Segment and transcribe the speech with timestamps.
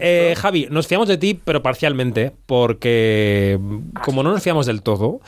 [0.00, 3.58] Eh, Javi, nos fiamos de ti, pero parcialmente, porque
[4.04, 5.20] como no nos fiamos del todo,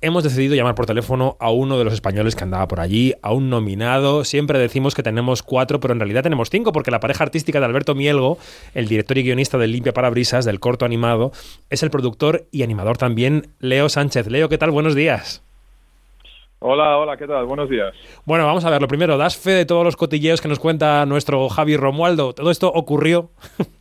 [0.00, 3.32] hemos decidido llamar por teléfono a uno de los españoles que andaba por allí, a
[3.32, 4.24] un nominado.
[4.24, 7.66] Siempre decimos que tenemos cuatro, pero en realidad tenemos cinco, porque la pareja artística de
[7.66, 8.38] Alberto Mielgo,
[8.74, 11.32] el director y guionista del Limpia Parabrisas, del corto animado,
[11.70, 14.28] es el productor y animador también, Leo Sánchez.
[14.28, 14.70] Leo, ¿qué tal?
[14.70, 15.42] Buenos días.
[16.58, 17.44] Hola, hola, ¿qué tal?
[17.44, 17.94] Buenos días.
[18.24, 21.04] Bueno, vamos a ver, lo primero, ¿das fe de todos los cotilleos que nos cuenta
[21.04, 22.32] nuestro Javi Romualdo?
[22.32, 23.30] ¿Todo esto ocurrió?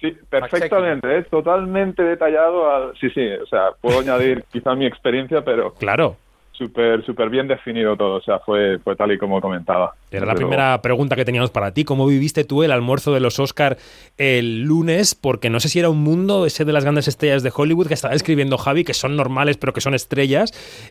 [0.00, 2.94] Sí, perfectamente, es totalmente detallado.
[3.00, 5.74] Sí, sí, o sea, puedo añadir quizá mi experiencia, pero...
[5.74, 6.16] Claro.
[6.52, 9.94] Súper, súper bien definido todo, o sea, fue, fue tal y como comentaba.
[10.10, 11.84] Era la primera pregunta que teníamos para ti.
[11.84, 13.76] ¿Cómo viviste tú el almuerzo de los Oscar
[14.16, 15.14] el lunes?
[15.14, 17.94] Porque no sé si era un mundo ese de las grandes estrellas de Hollywood que
[17.94, 20.50] estaba escribiendo Javi, que son normales pero que son estrellas,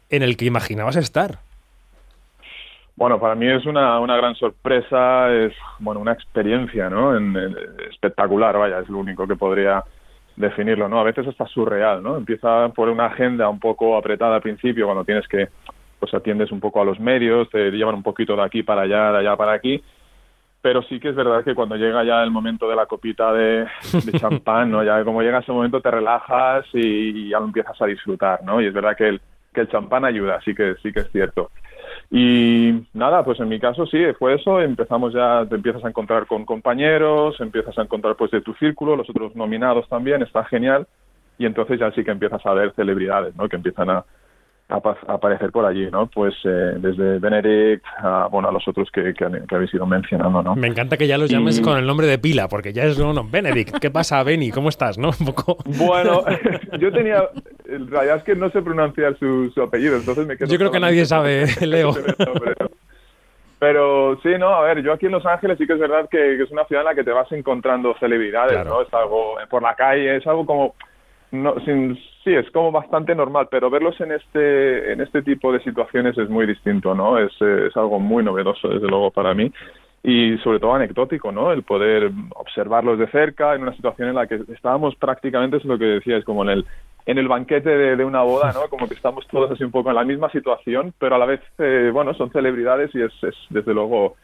[0.10, 1.40] en el que imaginabas estar.
[2.98, 7.16] Bueno, para mí es una, una gran sorpresa, es bueno una experiencia, ¿no?
[7.92, 9.84] espectacular, vaya, es lo único que podría
[10.36, 11.00] definirlo, ¿no?
[11.00, 12.18] A veces está surreal, ¿no?
[12.18, 15.48] Empieza por una agenda un poco apretada al principio, cuando tienes que,
[16.00, 19.12] pues atiendes un poco a los medios, te llevan un poquito de aquí para allá,
[19.12, 19.80] de allá para aquí,
[20.60, 23.68] pero sí que es verdad que cuando llega ya el momento de la copita de,
[24.20, 24.84] champán, ¿no?
[24.84, 28.60] Ya como llega ese momento te relajas y, ya lo empiezas a disfrutar, ¿no?
[28.60, 29.22] Y es verdad que el,
[29.54, 31.52] que el champán ayuda, sí que, sí que es cierto.
[32.10, 36.26] Y nada, pues en mi caso sí, fue eso, empezamos ya, te empiezas a encontrar
[36.26, 40.88] con compañeros, empiezas a encontrar pues de tu círculo, los otros nominados también, está genial,
[41.38, 43.50] y entonces ya sí que empiezas a ver celebridades, ¿no?
[43.50, 44.06] Que empiezan a,
[44.70, 46.08] aparecer por allí, ¿no?
[46.08, 50.56] Pues eh, desde Benedict a, bueno, a los otros que, que, habéis ido mencionando, ¿no?
[50.56, 53.14] Me encanta que ya los llames con el nombre de pila, porque ya es, no,
[53.14, 54.52] no, Benedict, ¿qué pasa, Benny?
[54.52, 55.12] ¿Cómo estás, no?
[55.20, 55.58] Un poco...
[55.78, 56.24] Bueno,
[56.80, 57.24] yo tenía,
[57.70, 60.50] en realidad es que no sé pronunciar su, apellido, entonces me quedo...
[60.50, 61.94] Yo creo que nadie sabe, Leo.
[63.60, 66.42] Pero sí, no, a ver, yo aquí en Los Ángeles sí que es verdad que,
[66.42, 68.82] es una ciudad en la que te vas encontrando celebridades, ¿no?
[68.82, 70.76] Es algo, por la calle, es algo como
[71.32, 75.60] no, sin, sí, es como bastante normal, pero verlos en este, en este tipo de
[75.62, 77.18] situaciones es muy distinto, ¿no?
[77.18, 79.52] Es, es algo muy novedoso, desde luego, para mí
[80.08, 81.52] y sobre todo anecdótico, ¿no?
[81.52, 85.78] El poder observarlos de cerca en una situación en la que estábamos prácticamente, es lo
[85.78, 86.66] que decía, es como en el,
[87.06, 88.70] en el banquete de, una boda, ¿no?
[88.70, 91.42] Como que estamos todos así un poco en la misma situación, pero a la vez,
[91.58, 94.16] eh, bueno, son celebridades y es, es desde luego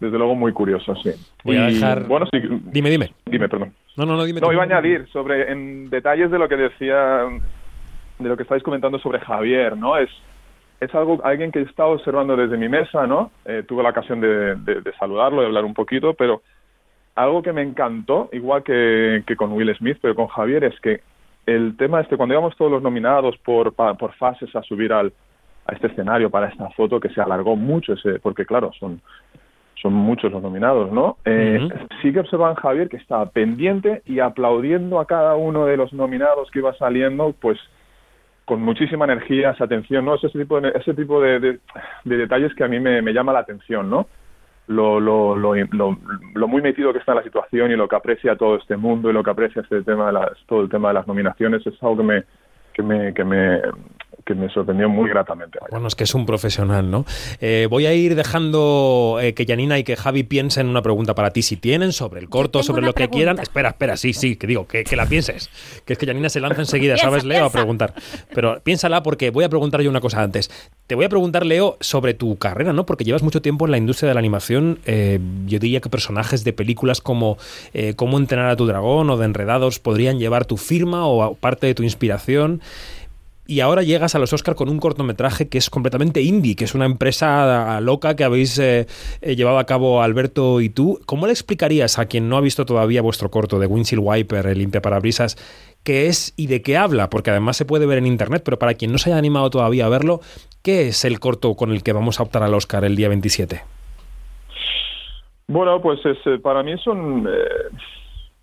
[0.00, 1.10] desde luego muy curioso, sí.
[1.44, 2.08] Voy a dejar...
[2.08, 2.40] Bueno, sí.
[2.72, 3.12] Dime, dime.
[3.24, 3.72] Dime, perdón.
[3.96, 4.40] No, no, no, dime.
[4.40, 7.20] No, iba a añadir sobre, en detalles de lo que decía,
[8.18, 9.96] de lo que estáis comentando sobre Javier, ¿no?
[9.96, 10.10] Es,
[10.80, 13.30] es algo, alguien que he estado observando desde mi mesa, ¿no?
[13.44, 16.42] Eh, tuve la ocasión de, de, saludarlo, de hablar un poquito, pero
[17.14, 21.00] algo que me encantó, igual que, que con Will Smith, pero con Javier, es que
[21.46, 25.12] el tema este, cuando íbamos todos los nominados por, por fases a subir al,
[25.66, 29.00] a este escenario para esta foto, que se alargó mucho, ese, porque claro, son
[29.84, 31.18] son muchos los nominados, ¿no?
[31.26, 31.68] Eh,
[32.00, 36.50] Sí que observan Javier que estaba pendiente y aplaudiendo a cada uno de los nominados
[36.50, 37.58] que iba saliendo, pues
[38.44, 40.16] con muchísima energía, esa atención, ¿no?
[40.16, 43.40] Ese tipo de, ese tipo de, de, detalles que a mí me, me, llama la
[43.40, 44.06] atención, ¿no?
[44.66, 48.36] Lo, lo, lo, lo, muy metido que está en la situación y lo que aprecia
[48.36, 50.94] todo este mundo y lo que aprecia este tema de las, todo el tema de
[50.94, 52.24] las nominaciones es algo que me,
[52.72, 53.60] que me, que me,
[54.24, 55.58] que me sorprendió muy gratamente.
[55.70, 57.04] Bueno, es que es un profesional, ¿no?
[57.40, 61.30] Eh, voy a ir dejando eh, que Janina y que Javi piensen una pregunta para
[61.30, 63.38] ti, si tienen, sobre el corto, sobre lo que quieran.
[63.38, 65.50] Espera, espera, sí, sí, que digo, que, la pienses.
[65.84, 67.44] Que es que Janina se lanza enseguida, ¿sabes, Leo?
[67.44, 67.94] A preguntar.
[68.34, 70.50] Pero piénsala porque voy a preguntar yo una cosa antes.
[70.86, 72.86] Te voy a preguntar, Leo, sobre tu carrera, ¿no?
[72.86, 74.78] Porque llevas mucho tiempo en la industria de la animación.
[74.86, 77.36] Eh, yo diría que personajes de películas como
[77.96, 81.74] Cómo entrenar a tu dragón o de Enredados podrían llevar tu firma o parte de
[81.74, 82.60] tu inspiración
[83.46, 86.74] y ahora llegas a los Oscar con un cortometraje que es completamente indie, que es
[86.74, 88.86] una empresa loca que habéis eh,
[89.20, 91.00] eh, llevado a cabo Alberto y tú.
[91.06, 94.58] ¿Cómo le explicarías a quien no ha visto todavía vuestro corto de Windshield Wiper, el
[94.58, 95.36] limpia parabrisas,
[95.82, 97.10] qué es y de qué habla?
[97.10, 99.86] Porque además se puede ver en internet, pero para quien no se haya animado todavía
[99.86, 100.20] a verlo,
[100.62, 103.60] ¿qué es el corto con el que vamos a optar al Oscar el día 27?
[105.48, 107.28] Bueno, pues es, eh, para mí son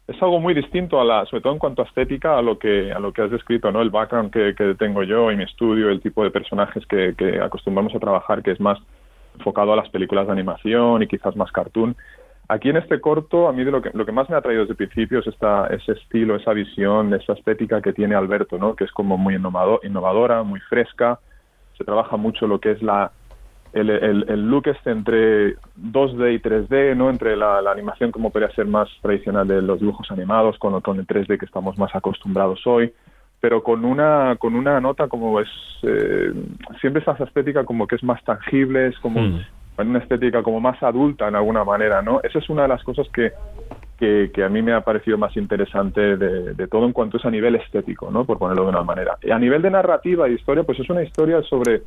[0.07, 2.91] es algo muy distinto a la, sobre todo en cuanto a estética, a lo que
[2.91, 3.81] a lo que has descrito, ¿no?
[3.81, 7.39] El background que, que tengo yo y mi estudio, el tipo de personajes que, que,
[7.39, 8.79] acostumbramos a trabajar, que es más
[9.37, 11.95] enfocado a las películas de animación y quizás más cartoon.
[12.49, 14.63] Aquí en este corto, a mí de lo que, lo que más me ha traído
[14.63, 18.75] desde el principio es esta, ese estilo, esa visión, esa estética que tiene Alberto, ¿no?
[18.75, 21.19] Que es como muy innovadora, muy fresca.
[21.77, 23.11] Se trabaja mucho lo que es la,
[23.73, 27.09] el, el, look este entre 2D y 3D, ¿no?
[27.09, 31.07] Entre la, animación como podría ser más tradicional de los dibujos animados con, con el
[31.07, 32.93] 3D que estamos más acostumbrados hoy,
[33.39, 35.49] pero con una con una nota como es
[35.83, 36.33] eh,
[36.79, 39.39] siempre esa estética como que es más tangible, es como hmm.
[39.77, 42.19] una estética como más adulta en alguna manera, ¿no?
[42.23, 43.31] Esa es una de las cosas que
[44.33, 47.55] que, a mí me ha parecido más interesante de, todo en cuanto es a nivel
[47.55, 48.25] estético, ¿no?
[48.25, 49.17] Por ponerlo de una manera.
[49.21, 51.83] Y a nivel de narrativa y historia, pues es una historia sobre,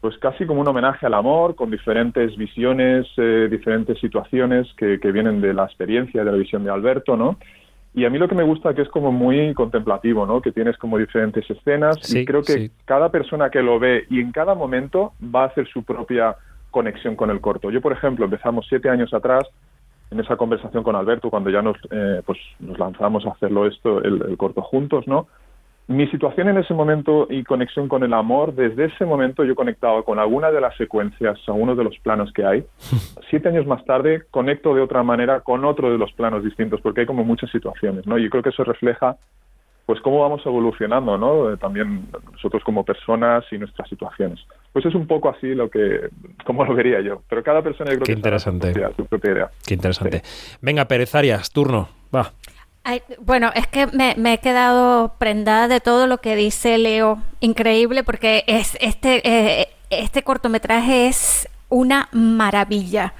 [0.00, 5.10] pues casi como un homenaje al amor, con diferentes visiones, eh, diferentes situaciones que, que,
[5.10, 7.38] vienen de la experiencia, de la visión de Alberto, ¿no?
[7.96, 10.42] Y a mí lo que me gusta que es como muy contemplativo, ¿no?
[10.42, 14.32] Que tienes como diferentes escenas y creo que cada persona que lo ve y en
[14.32, 16.36] cada momento va a hacer su propia
[16.70, 17.70] conexión con el corto.
[17.70, 19.44] Yo, por ejemplo, empezamos siete años atrás
[20.10, 24.02] en esa conversación con Alberto, cuando ya nos, eh, pues, nos lanzamos a hacerlo esto,
[24.02, 25.26] el, corto juntos, ¿no?
[25.88, 30.02] Mi situación en ese momento y conexión con el amor, desde ese momento yo conectaba
[30.02, 32.64] con alguna de las secuencias, algunos de los planos que hay.
[33.30, 37.02] Siete años más tarde conecto de otra manera con otro de los planos distintos, porque
[37.02, 38.18] hay como muchas situaciones, ¿no?
[38.18, 39.16] Y creo que eso refleja
[39.86, 41.52] pues cómo vamos evolucionando, ¿no?
[41.52, 44.40] Eh, también nosotros como personas y nuestras situaciones.
[44.72, 46.08] Pues es un poco así lo que,
[46.44, 47.22] como lo vería yo.
[47.28, 48.74] Pero cada persona yo creo Qué que interesante.
[48.96, 49.50] Su propia, idea.
[49.64, 50.22] Qué interesante.
[50.60, 51.88] Venga, Pérez Arias, turno.
[52.12, 52.32] Va.
[53.20, 57.22] Bueno, es que me, he quedado prendada de todo lo que dice Leo.
[57.40, 63.14] Increíble porque es este, eh, este cortometraje es una maravilla.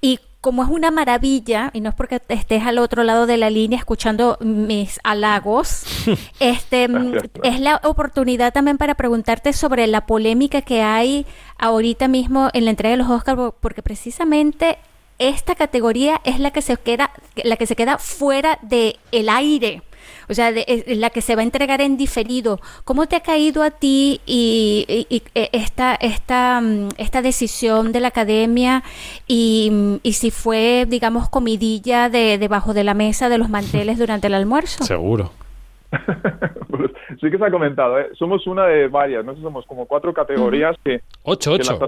[0.00, 3.48] Y como es una maravilla, y no es porque estés al otro lado de la
[3.48, 5.84] línea escuchando mis halagos,
[6.40, 6.86] este,
[7.42, 11.24] es la oportunidad también para preguntarte sobre la polémica que hay
[11.56, 14.76] ahorita mismo en la entrega de los Oscars, porque precisamente
[15.18, 17.10] esta categoría es la que se queda,
[17.42, 19.82] la que se queda fuera del el aire
[20.28, 22.60] o sea, de, la que se va a entregar en diferido.
[22.84, 28.08] ¿Cómo te ha caído a ti y, e, esta, esta, mm, esta decisión de la
[28.08, 28.82] academia
[29.26, 34.34] y, si fue, digamos, comidilla de debajo de la mesa de los manteles durante el
[34.34, 34.84] almuerzo?
[34.84, 35.30] Seguro.
[36.74, 36.90] Pues,
[37.20, 38.08] sí que se ha comentado, ¿eh?
[38.18, 41.02] somos una de varias, no sé, somos como cuatro categorías que...
[41.22, 41.78] Ocho, ocho.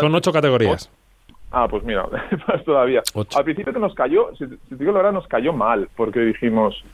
[0.00, 0.90] Son ocho categorías.
[1.56, 2.04] Ah, pues mira,
[2.48, 3.00] más todavía.
[3.36, 6.84] Al principio que nos cayó, si, si digo la verdad, nos cayó mal, porque dijimos,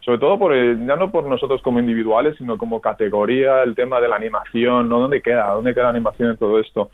[0.00, 4.08] sobre todo por ya no por nosotros como individuales, sino como categoría, el tema de
[4.08, 5.00] la animación, ¿no?
[5.00, 5.48] ¿Dónde queda?
[5.54, 6.90] ¿Dónde queda la animación en todo esto?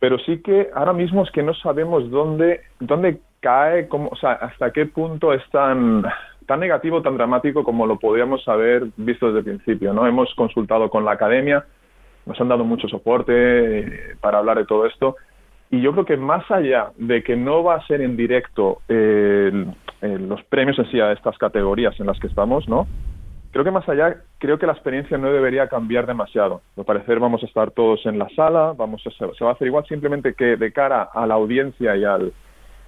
[0.00, 4.32] Pero sí que ahora mismo es que no sabemos dónde, dónde cae, cómo, o sea,
[4.32, 6.02] hasta qué punto es tan,
[6.46, 10.04] tan negativo, tan dramático como lo podríamos haber visto desde el principio, ¿no?
[10.04, 11.64] Hemos consultado con la academia,
[12.26, 15.14] nos han dado mucho soporte eh, para hablar de todo esto,
[15.70, 19.66] y yo creo que más allá de que no va a ser en directo eh,
[20.02, 22.88] los premios en sí a estas categorías en las que estamos, ¿no?
[23.52, 26.60] Creo que más allá, creo que la experiencia no debería cambiar demasiado.
[26.76, 29.66] Al parecer vamos a estar todos en la sala, vamos a, se va a hacer
[29.66, 32.32] igual, simplemente que de cara a la audiencia y al,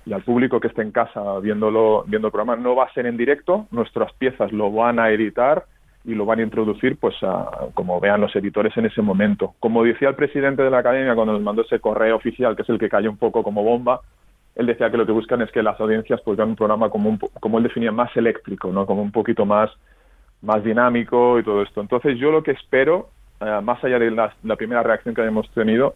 [0.05, 3.07] y al público que esté en casa viéndolo, viendo el programa, no va a ser
[3.07, 5.65] en directo, nuestras piezas lo van a editar
[6.05, 9.55] y lo van a introducir pues a, como vean los editores en ese momento.
[9.61, 12.69] Como decía el presidente de la academia cuando nos mandó ese correo oficial, que es
[12.69, 14.01] el que cayó un poco como bomba,
[14.55, 17.09] él decía que lo que buscan es que las audiencias pues vean un programa como,
[17.09, 18.85] un, como él definía, más eléctrico, ¿no?
[18.85, 19.71] Como un poquito más,
[20.43, 21.81] más dinámico y todo esto.
[21.81, 23.09] Entonces yo lo que espero,
[23.41, 25.95] eh, más allá de la, primera reacción que hayamos tenido,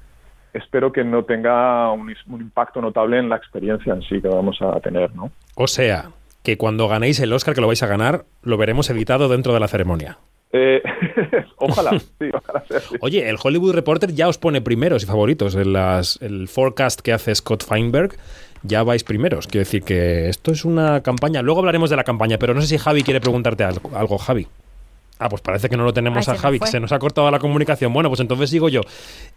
[0.54, 4.80] espero que no tenga un, impacto notable en la experiencia en sí que vamos a
[4.80, 5.30] tener, ¿no?
[5.56, 6.06] O sea,
[6.46, 9.58] que cuando ganéis el Oscar, que lo vais a ganar, lo veremos editado dentro de
[9.58, 10.18] la ceremonia.
[10.52, 10.80] Eh,
[11.56, 12.94] ojalá, sí, ojalá sea así.
[13.00, 17.12] Oye, el Hollywood Reporter ya os pone primeros y favoritos en las, el forecast que
[17.12, 18.14] hace Scott Feinberg
[18.62, 19.48] ya vais primeros.
[19.48, 21.42] Quiero decir que esto es una campaña.
[21.42, 24.46] Luego hablaremos de la campaña, pero no sé si Javi quiere preguntarte algo, Javi.
[25.18, 27.40] Ah, pues parece que no lo tenemos a Javi, que se nos ha cortado la
[27.40, 27.92] comunicación.
[27.92, 28.82] Bueno, pues entonces sigo yo.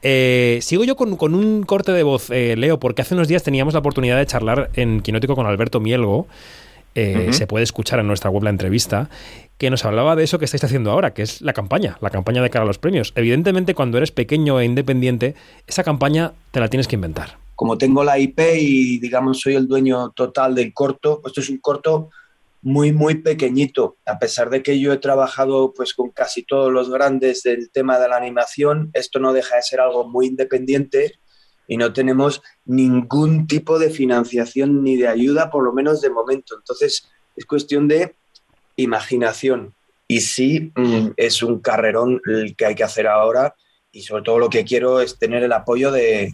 [0.04, 3.74] Eh, sigo yo con, un corte de voz, eh, Leo, porque hace unos días teníamos
[3.74, 6.28] la oportunidad de charlar en Quinótico con Alberto Mielgo.
[6.96, 9.10] Eh, se puede escuchar en nuestra web la entrevista,
[9.58, 12.42] que nos hablaba de eso que estáis haciendo ahora, que es la campaña, la campaña
[12.42, 13.14] de cara a los premios.
[13.16, 15.36] Evidentemente, cuando eres pequeño e independiente,
[15.68, 19.68] esa campaña te la tienes que inventar como tengo la IP y digamos soy el
[19.68, 22.10] dueño total del corto, pues esto es un corto
[22.62, 23.98] muy, muy pequeñito.
[24.06, 28.00] A pesar de que yo he trabajado pues con casi todos los grandes del tema
[28.00, 31.20] de la animación, esto no deja de ser algo muy independiente
[31.70, 36.56] y no tenemos ningún tipo de financiación ni de ayuda, por lo menos de momento.
[36.58, 37.08] Entonces
[37.38, 38.16] es cuestión de
[38.76, 39.76] imaginación.
[40.08, 42.20] Y sí, mm, es un carrerón
[42.58, 43.54] que hay que hacer ahora
[43.92, 46.34] y sobre todo lo que quiero es tener el apoyo de,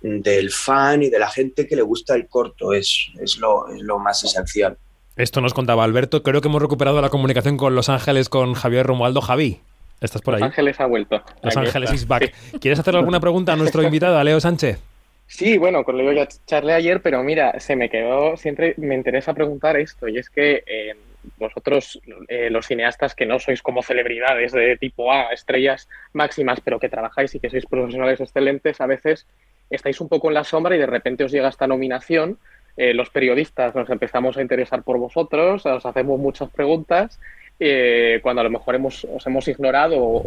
[0.00, 4.24] del fan y de la gente que le gusta el corto, es, es, lo, más
[4.24, 4.78] esencial.
[5.14, 8.86] Esto nos contaba Alberto, creo que hemos recuperado la comunicación con Los Ángeles con Javier
[8.86, 9.20] Romualdo.
[9.20, 9.60] Javi,
[10.00, 10.40] ¿estás por ahí?
[10.40, 11.22] Los Ángeles ha vuelto.
[11.42, 12.32] Los Ángeles is back.
[12.60, 14.80] ¿Quieres hacer alguna pregunta a nuestro invitado, a Leo Sánchez?
[15.26, 19.32] Sí, bueno, con Leo ya charlé ayer, pero mira, se me quedó, siempre me interesa
[19.32, 20.96] preguntar esto, y es que eh,
[21.38, 26.80] vosotros, eh, los cineastas que no sois como celebridades de tipo A, estrellas máximas, pero
[26.80, 29.26] que trabajáis y que sois profesionales excelentes, a veces
[29.70, 32.38] estáis un poco en la sombra y de repente os llega esta nominación
[32.76, 37.20] eh, los periodistas nos empezamos a interesar por vosotros, os hacemos muchas preguntas
[37.62, 40.24] eh, cuando a lo mejor hemos, os hemos ignorado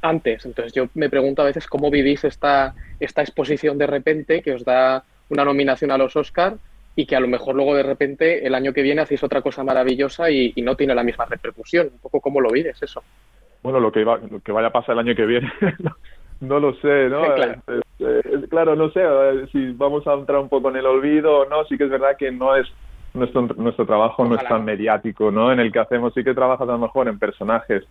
[0.00, 0.46] antes.
[0.46, 4.64] Entonces yo me pregunto a veces cómo vivís esta, esta exposición de repente que os
[4.64, 6.54] da una nominación a los Oscar
[6.96, 9.62] y que a lo mejor luego de repente el año que viene hacéis otra cosa
[9.62, 11.88] maravillosa y, no tiene la misma repercusión.
[11.92, 13.02] Un poco cómo lo vives eso.
[13.62, 15.52] Bueno, lo que, va, lo que vaya a pasar el año que viene,
[16.40, 17.22] no, lo sé, ¿no?
[18.48, 18.74] claro.
[18.74, 19.02] no sé
[19.52, 21.64] si vamos a entrar un poco en el olvido o no.
[21.66, 22.66] Sí que es verdad que no es
[23.14, 25.52] nuestro, nuestro trabajo no es tan mediático, ¿no?
[25.52, 27.84] En el que hacemos, sí que trabajas a lo mejor en personajes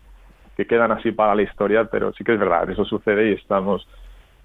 [0.55, 3.87] que quedan así para la historia, pero sí que es verdad, eso sucede y estamos,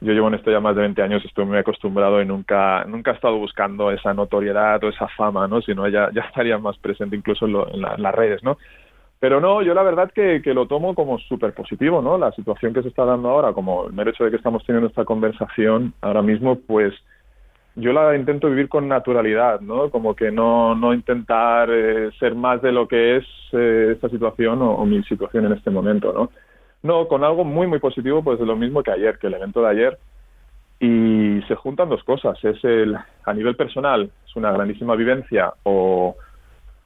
[0.00, 3.10] yo llevo en esto ya más de 20 años, estoy muy acostumbrado y nunca, nunca
[3.10, 5.60] he estado buscando esa notoriedad o esa fama, ¿no?
[5.62, 8.58] Sino ya, ya estaría más presente incluso en, las redes, ¿no?
[9.18, 12.18] Pero no, yo la verdad que, que lo tomo como súper positivo, ¿no?
[12.18, 14.88] La situación que se está dando ahora, como el mero hecho de que estamos teniendo
[14.88, 16.94] esta conversación ahora mismo, pues
[17.76, 19.90] yo la intento vivir con naturalidad, ¿no?
[19.90, 24.62] Como que no, no intentar eh, ser más de lo que es eh, esta situación
[24.62, 26.30] o, mi situación en este momento, ¿no?
[26.82, 29.70] No, con algo muy, muy positivo, pues lo mismo que ayer, que el evento de
[29.70, 29.98] ayer.
[30.78, 32.36] Y se juntan dos cosas.
[32.44, 36.14] Es el, a nivel personal, es una grandísima vivencia o,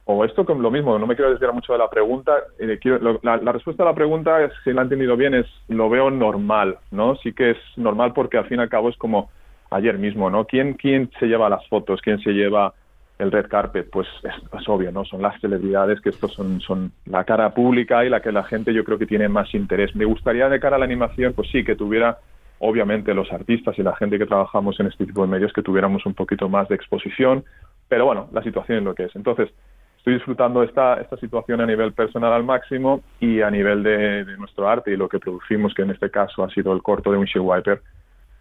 [0.05, 2.31] o esto con lo mismo, no me quiero desviar mucho de la pregunta.
[2.57, 2.79] Eh,
[3.21, 6.77] la, la, respuesta a la pregunta, si la he entendido bien, es lo veo normal,
[6.91, 7.15] ¿no?
[7.17, 9.29] Sí que es normal porque al fin y al cabo es como
[9.69, 10.45] ayer mismo, ¿no?
[10.45, 12.01] ¿Quién, quién se lleva las fotos?
[12.01, 12.73] ¿Quién se lleva
[13.17, 13.89] el red carpet?
[13.91, 15.05] Pues es, obvio, ¿no?
[15.05, 18.73] Son las celebridades que estos son, son la cara pública y la que la gente
[18.73, 19.95] yo creo que tiene más interés.
[19.95, 22.17] Me gustaría de cara a la animación, pues sí, que tuviera
[22.59, 26.05] obviamente los artistas y la gente que trabajamos en este tipo de medios que tuviéramos
[26.05, 27.43] un poquito más de exposición,
[27.87, 29.15] pero bueno, la situación es lo que es.
[29.15, 29.49] Entonces,
[29.97, 34.67] estoy disfrutando esta, esta situación a nivel personal al máximo y a nivel de, nuestro
[34.67, 37.47] arte y lo que producimos, que en este caso ha sido el corto de Windshield
[37.47, 37.81] Wiper,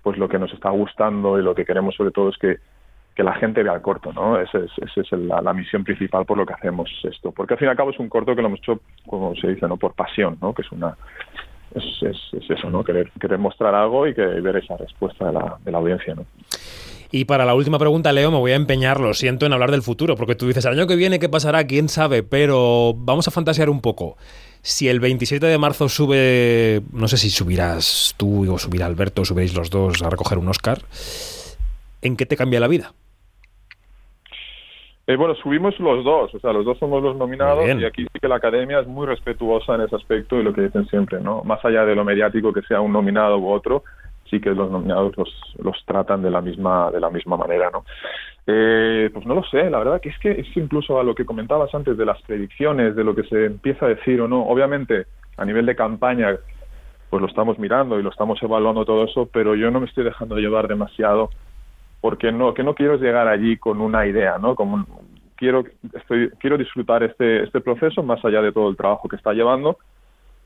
[0.08, 2.56] pues lo que nos está gustando y lo que queremos sobre todo es que,
[3.14, 4.40] que la gente vea el corto, ¿no?
[4.40, 7.30] Esa es, ese es la, misión principal por lo que hacemos esto.
[7.30, 9.48] Porque al fin y al cabo es un corto que lo hemos hecho, como se
[9.48, 9.76] dice, ¿no?
[9.76, 10.54] Por pasión, ¿no?
[10.54, 10.96] Que es una...
[11.74, 12.82] Es, es, eso, ¿no?
[12.82, 16.24] Querer, querer mostrar algo y que ver esa respuesta de la, de la audiencia, ¿no?
[17.10, 19.82] Y para la última pregunta, Leo, me voy a empeñar, lo siento, en hablar del
[19.82, 21.66] futuro, porque tú dices, el año que viene, ¿qué pasará?
[21.66, 22.22] ¿Quién sabe?
[22.22, 24.16] Pero vamos a fantasear un poco
[24.62, 29.56] si el 27 de marzo sube, no sé si subirás tú o subirá Alberto, subiréis
[29.56, 30.78] los dos a recoger un Oscar,
[32.02, 32.92] ¿en qué te cambia la vida?
[35.06, 38.20] Eh, bueno, subimos los dos, o sea, los dos somos los nominados y aquí sí
[38.20, 41.42] que la academia es muy respetuosa en ese aspecto y lo que dicen siempre, ¿no?
[41.44, 43.84] Más allá de lo mediático que sea un nominado u otro,
[44.30, 47.84] sí que los nominados los, los tratan de la misma de la misma manera, ¿no?
[48.46, 51.26] Eh, pues no lo sé, la verdad que es que es incluso a lo que
[51.26, 54.42] comentabas antes de las predicciones, de lo que se empieza a decir o no.
[54.46, 55.06] Obviamente,
[55.36, 56.34] a nivel de campaña,
[57.10, 60.04] pues lo estamos mirando y lo estamos evaluando todo eso, pero yo no me estoy
[60.04, 61.30] dejando llevar demasiado
[62.00, 64.54] porque no que no quiero llegar allí con una idea, ¿no?
[64.54, 64.86] Como
[65.36, 69.32] quiero estoy quiero disfrutar este este proceso más allá de todo el trabajo que está
[69.32, 69.78] llevando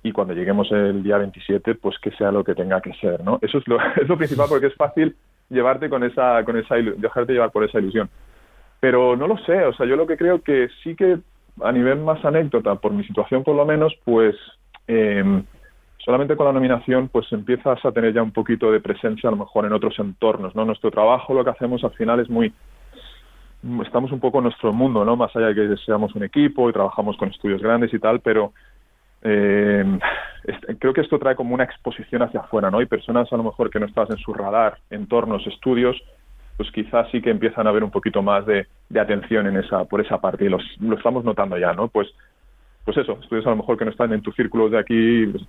[0.02, 3.38] y cuando lleguemos el día 27, pues que sea lo que tenga que ser, ¿no?
[3.40, 5.14] Eso es lo, es lo principal porque es fácil
[5.48, 8.08] llevarte con esa, con esa dejarte llevar por esa ilusión.
[8.80, 11.18] Pero no lo sé, o sea, yo lo que creo que sí que
[11.62, 14.34] a nivel más anécdota, por mi situación por lo menos, pues
[14.88, 15.44] em,
[15.98, 19.38] solamente con la nominación pues empiezas a tener ya un poquito de presencia a lo
[19.38, 20.64] mejor en otros entornos, ¿no?
[20.64, 22.52] Nuestro trabajo, lo que hacemos al final es muy
[23.86, 25.14] estamos un poco en nuestro mundo, ¿no?
[25.14, 28.52] Más allá de que seamos un equipo y trabajamos con estudios grandes y tal, pero
[29.22, 29.84] eh,
[30.78, 32.80] creo que esto trae como una exposición hacia afuera, ¿no?
[32.80, 36.00] Y personas a lo mejor que no estás en su radar, entornos, estudios,
[36.56, 38.66] pues quizás sí que empiezan a ver un poquito más de,
[38.98, 41.88] atención en esa, por esa parte y lo estamos notando ya, ¿no?
[41.88, 42.08] Pues,
[42.84, 45.44] pues eso, estudios a lo mejor que no están en tu círculo de aquí, pues,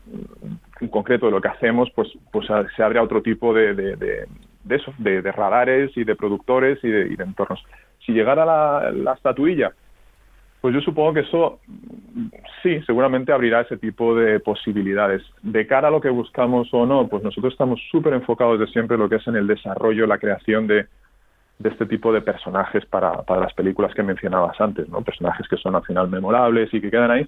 [0.81, 4.27] en concreto de lo que hacemos, pues, pues se abre a otro tipo de, de,
[4.69, 7.63] eso, de, radares y de productores y de, entornos.
[8.05, 9.71] Si llegara la, la estatuilla,
[10.63, 11.59] pues yo supongo que eso
[12.63, 15.21] sí, seguramente abrirá ese tipo de posibilidades.
[15.41, 18.95] De cara a lo que buscamos o no, pues nosotros estamos súper enfocados de siempre
[18.95, 20.85] en lo que es en el desarrollo, la creación de,
[21.59, 25.01] de este tipo de personajes para, para, las películas que mencionabas antes, ¿no?
[25.01, 27.27] Personajes que son al final memorables y que quedan ahí.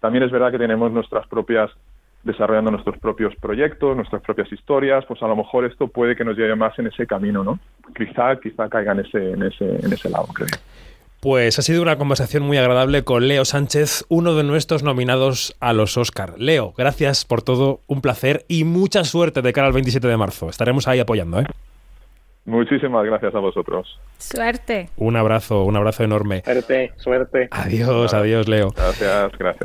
[0.00, 1.70] También es verdad que tenemos nuestras propias
[2.24, 6.36] desarrollando nuestros propios proyectos, nuestras propias historias, pues a lo mejor esto puede que nos
[6.36, 7.60] lleve más en ese camino, ¿no?
[7.94, 10.48] Quizá, quizá caiga en ese, en ese, en ese lado, creo.
[11.24, 15.72] Pues ha sido una conversación muy agradable con Leo Sánchez, uno de nuestros nominados a
[15.72, 16.34] los Oscar.
[16.36, 20.50] Leo, gracias por todo, un placer y mucha suerte de cara al 27 de marzo.
[20.50, 21.46] Estaremos ahí apoyando, ¿eh?
[22.44, 23.98] Muchísimas gracias a vosotros.
[24.18, 24.90] Suerte.
[24.98, 26.42] Un abrazo, un abrazo enorme.
[26.44, 27.48] Suerte, suerte.
[27.52, 28.68] Adiós, adiós, Leo.
[28.76, 29.62] Gracias, gracias.